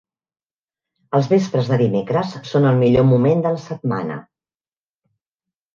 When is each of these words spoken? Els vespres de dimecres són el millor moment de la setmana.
Els 1.17 1.29
vespres 1.33 1.69
de 1.73 1.79
dimecres 1.83 2.33
són 2.53 2.67
el 2.73 2.81
millor 2.85 3.07
moment 3.13 3.47
de 3.47 3.53
la 3.59 3.65
setmana. 3.69 4.21